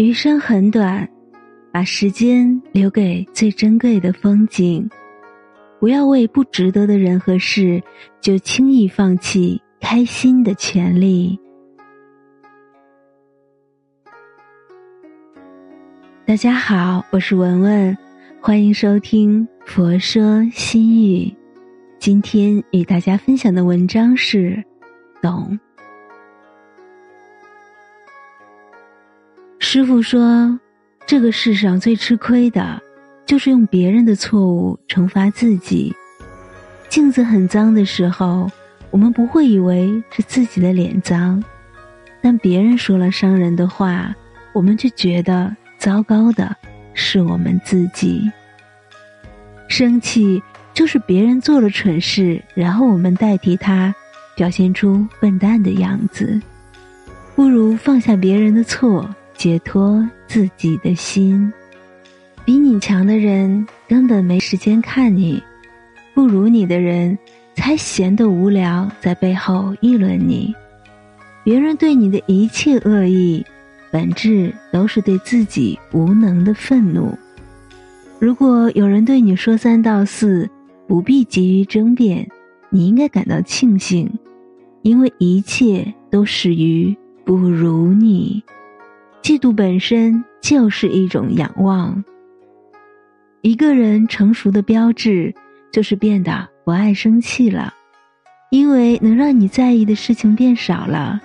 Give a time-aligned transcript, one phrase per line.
[0.00, 1.06] 余生很短，
[1.70, 4.88] 把时间留给最珍贵的风景。
[5.78, 7.82] 不要为不值得的人和事，
[8.18, 11.38] 就轻易放弃开心的权利。
[16.24, 17.94] 大家好，我是文文，
[18.40, 21.26] 欢迎收听《佛说心语》。
[21.98, 24.52] 今天与大家分享的文章是
[25.20, 25.58] 《懂》。
[29.72, 30.58] 师傅说，
[31.06, 32.82] 这个世上最吃亏的，
[33.24, 35.94] 就是用别人的错误惩罚自己。
[36.88, 38.50] 镜子很脏的时候，
[38.90, 41.40] 我们不会以为是自己的脸脏；
[42.20, 44.12] 但别人说了伤人的话，
[44.52, 46.56] 我们就觉得糟糕的
[46.92, 48.28] 是我们自己。
[49.68, 50.42] 生气
[50.74, 53.94] 就是别人做了蠢事，然后我们代替他，
[54.34, 56.42] 表现出笨蛋的样子。
[57.36, 59.08] 不如放下别人的错。
[59.40, 61.50] 解脱自己的心，
[62.44, 65.42] 比你强的人根本没时间看你，
[66.12, 67.18] 不如你的人
[67.54, 70.54] 才闲得无聊，在背后议论你。
[71.42, 73.42] 别人对你的一切恶意，
[73.90, 77.16] 本质都是对自己无能的愤怒。
[78.18, 80.50] 如果有人对你说三道四，
[80.86, 82.28] 不必急于争辩，
[82.68, 84.06] 你应该感到庆幸，
[84.82, 88.42] 因为一切都始于不如你。
[89.22, 92.02] 嫉妒本身就是一种仰望。
[93.42, 95.34] 一个人成熟的标志，
[95.72, 97.72] 就是变得不爱生气了，
[98.50, 101.20] 因为能让你在意的事情变少了。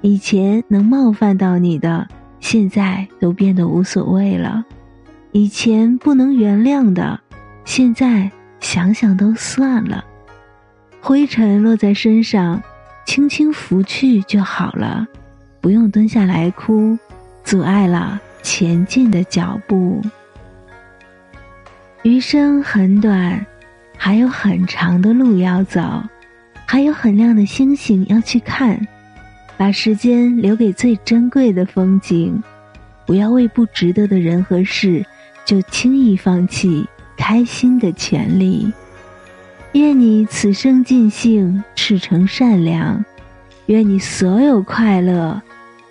[0.00, 2.06] 以前能冒犯到你的，
[2.40, 4.62] 现在都变得无所谓了；
[5.32, 7.20] 以前不能原谅的，
[7.64, 10.04] 现在想想都算了。
[11.00, 12.60] 灰尘落在身上，
[13.06, 15.06] 轻轻拂去就好了，
[15.60, 16.98] 不用蹲下来哭。
[17.48, 20.02] 阻碍了前进的脚步。
[22.02, 23.46] 余生很短，
[23.96, 25.80] 还有很长的路要走，
[26.66, 28.78] 还有很亮的星星要去看。
[29.56, 32.38] 把时间留给最珍贵的风景，
[33.06, 35.02] 不要为不值得的人和事，
[35.46, 38.70] 就轻易放弃开心的权利。
[39.72, 43.02] 愿你此生尽兴，赤诚善良。
[43.68, 45.40] 愿你所有快乐。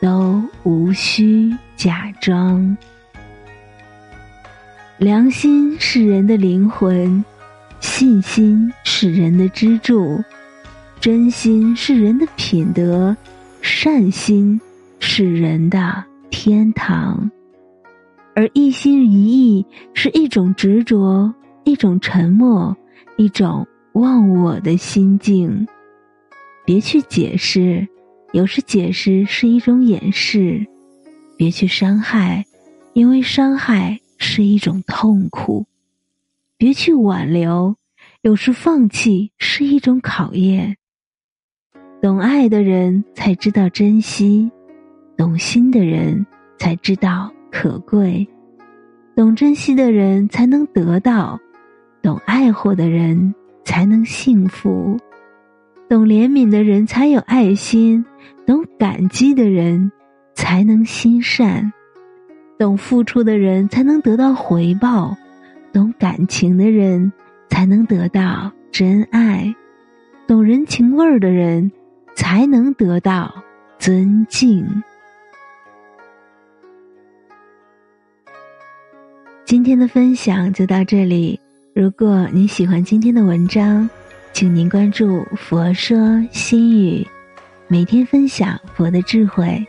[0.01, 2.77] 都无需假装。
[4.97, 7.23] 良心是人的灵魂，
[7.79, 10.23] 信心是人的支柱，
[10.99, 13.15] 真心是人的品德，
[13.61, 14.59] 善心
[14.99, 17.29] 是人的天堂。
[18.35, 21.33] 而一心一意是一种执着，
[21.63, 22.75] 一种沉默，
[23.17, 25.67] 一种忘我的心境。
[26.65, 27.87] 别去解释。
[28.37, 30.63] 有时解释是一种掩饰，
[31.35, 32.45] 别去伤害，
[32.93, 35.65] 因为伤害是一种痛苦；
[36.55, 37.75] 别去挽留，
[38.21, 40.77] 有时放弃是一种考验。
[41.99, 44.51] 懂爱的人才知道珍惜，
[45.17, 46.23] 懂心的人
[46.59, 48.27] 才知道可贵，
[49.15, 51.39] 懂珍惜的人才能得到，
[52.03, 53.33] 懂爱护的人
[53.65, 54.95] 才能幸福。
[55.89, 58.03] 懂怜悯的人才有爱心，
[58.45, 59.89] 懂感激的人
[60.35, 61.71] 才能心善，
[62.57, 65.15] 懂付出的人才能得到回报，
[65.71, 67.13] 懂感情的人
[67.49, 69.55] 才能得到真爱，
[70.27, 71.71] 懂人情味儿的人
[72.15, 73.33] 才能得到
[73.79, 74.65] 尊敬。
[79.45, 81.39] 今天的分享就到这里，
[81.73, 83.89] 如果你喜欢今天的文章。
[84.37, 85.97] 请您关注“佛说
[86.31, 87.03] 心语”，
[87.67, 89.65] 每天分享佛的智慧。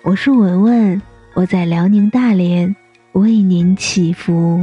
[0.00, 1.02] 我是文文，
[1.34, 2.74] 我在辽宁大连
[3.12, 4.58] 为您祈福。